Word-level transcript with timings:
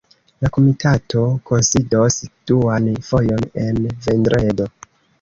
La 0.45 0.49
komitato 0.53 1.21
kunsidos 1.51 2.19
duan 2.55 2.91
fojon 3.13 3.49
en 3.69 3.83
vendredo. 4.11 4.73